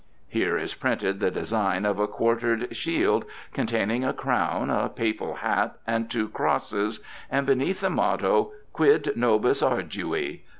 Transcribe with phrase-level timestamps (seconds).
[0.27, 5.75] (Here is imprinted the design of a quartered shield containing a crown, a Papal hat,
[5.85, 10.39] and two crosses, and, beneath, the motto: "Quid Nobis Ardui.")